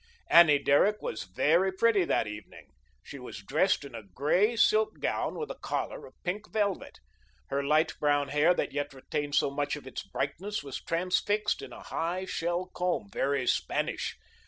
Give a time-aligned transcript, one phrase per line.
[0.31, 2.69] Annie Derrick was very pretty that evening.
[3.03, 6.97] She was dressed in a grey silk gown with a collar of pink velvet.
[7.49, 11.77] Her light brown hair that yet retained so much of its brightness was transfixed by
[11.77, 14.17] a high, shell comb, very Spanish.